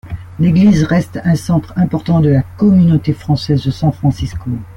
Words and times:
L'église 0.39 0.81
reste 0.83 1.19
un 1.25 1.35
centre 1.35 1.73
important 1.77 2.21
de 2.21 2.29
la 2.29 2.41
communauté 2.57 3.13
française 3.13 3.63
de 3.63 3.69
San 3.69 3.91
Francisco. 3.91 4.49